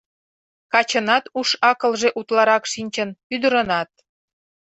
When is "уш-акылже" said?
1.39-2.09